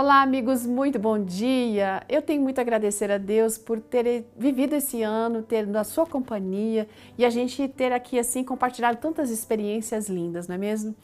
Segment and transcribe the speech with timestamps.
[0.00, 2.04] Olá, amigos, muito bom dia.
[2.08, 6.06] Eu tenho muito a agradecer a Deus por ter vivido esse ano, ter na sua
[6.06, 6.88] companhia
[7.18, 10.94] e a gente ter aqui assim compartilhado tantas experiências lindas, não é mesmo?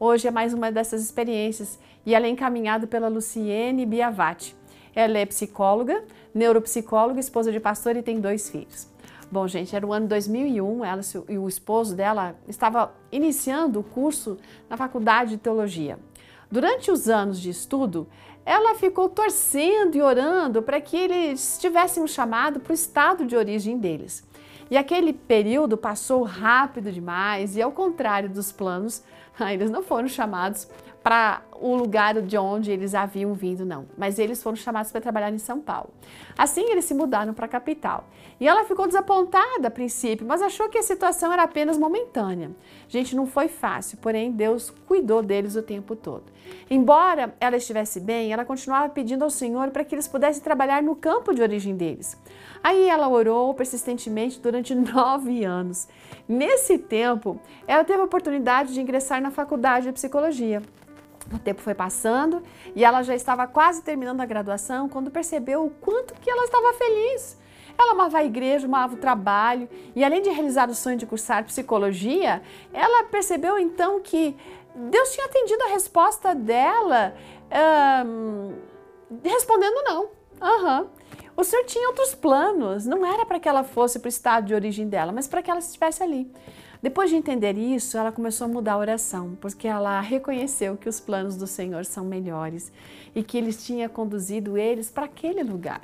[0.00, 4.56] Hoje é mais uma dessas experiências e ela é encaminhada pela Luciene Biavati.
[4.96, 6.02] Ela é psicóloga,
[6.34, 8.88] neuropsicóloga, esposa de pastor e tem dois filhos.
[9.30, 14.36] Bom, gente, era o ano 2001, ela e o esposo dela estava iniciando o curso
[14.68, 16.00] na faculdade de teologia.
[16.50, 18.08] Durante os anos de estudo,
[18.44, 23.36] ela ficou torcendo e orando para que eles tivessem um chamado para o estado de
[23.36, 24.26] origem deles.
[24.68, 29.02] E aquele período passou rápido demais, e ao contrário dos planos,
[29.52, 30.68] eles não foram chamados
[31.02, 33.86] para o lugar de onde eles haviam vindo, não.
[33.96, 35.90] Mas eles foram chamados para trabalhar em São Paulo.
[36.36, 38.08] Assim, eles se mudaram para a capital.
[38.40, 42.50] E ela ficou desapontada a princípio, mas achou que a situação era apenas momentânea.
[42.88, 46.24] Gente, não foi fácil, porém Deus cuidou deles o tempo todo.
[46.70, 50.96] Embora ela estivesse bem, ela continuava pedindo ao Senhor para que eles pudessem trabalhar no
[50.96, 52.16] campo de origem deles.
[52.62, 55.86] Aí ela orou persistentemente durante nove anos.
[56.26, 60.62] Nesse tempo, ela teve a oportunidade de ingressar na faculdade de psicologia.
[61.32, 62.42] O tempo foi passando
[62.74, 66.72] e ela já estava quase terminando a graduação quando percebeu o quanto que ela estava
[66.74, 67.38] feliz.
[67.78, 71.44] Ela amava a igreja, amava o trabalho e além de realizar o sonho de cursar
[71.44, 74.36] psicologia, ela percebeu então que
[74.74, 77.14] Deus tinha atendido a resposta dela
[79.24, 80.08] respondendo não.
[80.42, 80.88] Uhum.
[81.36, 84.54] O Senhor tinha outros planos, não era para que ela fosse para o estado de
[84.54, 86.30] origem dela, mas para que ela estivesse ali.
[86.82, 90.98] Depois de entender isso, ela começou a mudar a oração, porque ela reconheceu que os
[90.98, 92.72] planos do Senhor são melhores
[93.14, 95.82] e que Ele tinha conduzido eles para aquele lugar.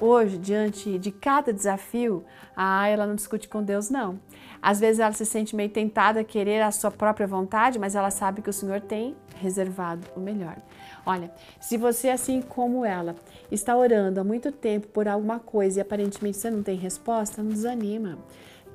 [0.00, 4.20] Hoje, diante de cada desafio, ah, ela não discute com Deus, não.
[4.62, 8.10] Às vezes ela se sente meio tentada a querer a sua própria vontade, mas ela
[8.10, 10.56] sabe que o Senhor tem reservado o melhor.
[11.04, 13.16] Olha, se você, assim como ela,
[13.50, 17.50] está orando há muito tempo por alguma coisa e aparentemente você não tem resposta, não
[17.50, 18.18] desanima.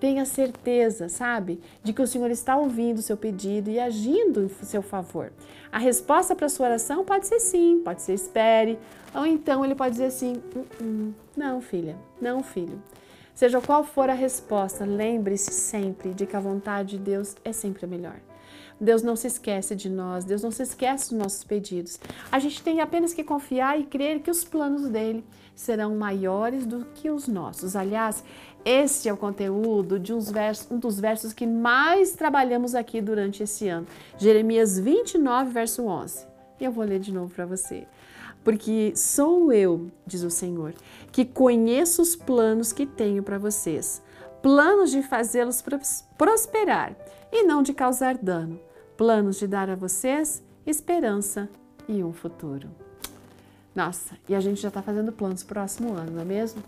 [0.03, 4.65] Tenha certeza, sabe, de que o Senhor está ouvindo o seu pedido e agindo em
[4.65, 5.31] seu favor.
[5.71, 8.77] A resposta para a sua oração pode ser sim, pode ser espere,
[9.15, 12.83] ou então ele pode dizer assim: hum, hum, não, filha, não, filho.
[13.33, 17.85] Seja qual for a resposta, lembre-se sempre de que a vontade de Deus é sempre
[17.85, 18.17] a melhor.
[18.79, 21.99] Deus não se esquece de nós, Deus não se esquece dos nossos pedidos.
[22.31, 25.23] A gente tem apenas que confiar e crer que os planos dele
[25.55, 27.75] serão maiores do que os nossos.
[27.75, 28.23] Aliás,
[28.65, 33.67] este é o conteúdo de versos, um dos versos que mais trabalhamos aqui durante esse
[33.67, 33.85] ano.
[34.17, 36.25] Jeremias 29, verso 11.
[36.59, 37.85] E eu vou ler de novo para você.
[38.43, 40.73] Porque sou eu, diz o Senhor,
[41.11, 44.01] que conheço os planos que tenho para vocês,
[44.43, 45.63] planos de fazê-los
[46.17, 46.93] prosperar
[47.31, 48.59] e não de causar dano,
[48.97, 51.49] planos de dar a vocês esperança
[51.87, 52.69] e um futuro.
[53.73, 56.61] Nossa, e a gente já está fazendo planos para o próximo ano, não é mesmo?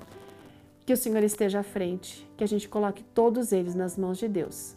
[0.86, 4.30] Que o Senhor esteja à frente, que a gente coloque todos eles nas mãos de
[4.30, 4.74] Deus.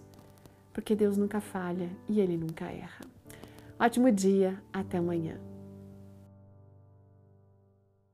[0.73, 3.07] Porque Deus nunca falha e Ele nunca erra.
[3.79, 5.39] Ótimo dia, até amanhã.